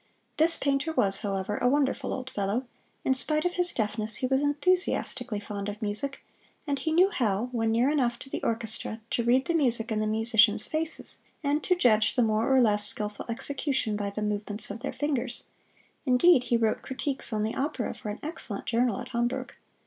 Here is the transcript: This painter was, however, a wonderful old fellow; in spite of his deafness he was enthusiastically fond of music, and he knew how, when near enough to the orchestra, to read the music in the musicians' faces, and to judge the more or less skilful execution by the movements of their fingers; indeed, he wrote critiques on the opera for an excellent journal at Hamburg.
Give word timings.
This 0.37 0.57
painter 0.57 0.93
was, 0.93 1.19
however, 1.19 1.57
a 1.59 1.69
wonderful 1.69 2.11
old 2.11 2.31
fellow; 2.31 2.65
in 3.05 3.13
spite 3.13 3.45
of 3.45 3.53
his 3.53 3.71
deafness 3.71 4.15
he 4.15 4.25
was 4.25 4.41
enthusiastically 4.41 5.39
fond 5.39 5.69
of 5.69 5.79
music, 5.79 6.23
and 6.65 6.79
he 6.79 6.91
knew 6.91 7.11
how, 7.11 7.49
when 7.51 7.71
near 7.71 7.87
enough 7.87 8.17
to 8.17 8.29
the 8.31 8.41
orchestra, 8.41 8.99
to 9.11 9.23
read 9.23 9.45
the 9.45 9.53
music 9.53 9.91
in 9.91 9.99
the 9.99 10.07
musicians' 10.07 10.65
faces, 10.67 11.19
and 11.43 11.63
to 11.63 11.75
judge 11.75 12.15
the 12.15 12.23
more 12.23 12.51
or 12.51 12.61
less 12.61 12.87
skilful 12.87 13.27
execution 13.29 13.95
by 13.95 14.09
the 14.09 14.23
movements 14.23 14.71
of 14.71 14.79
their 14.79 14.91
fingers; 14.91 15.43
indeed, 16.03 16.45
he 16.45 16.57
wrote 16.57 16.81
critiques 16.81 17.31
on 17.31 17.43
the 17.43 17.53
opera 17.53 17.93
for 17.93 18.09
an 18.09 18.17
excellent 18.23 18.65
journal 18.65 18.99
at 18.99 19.09
Hamburg. 19.09 19.53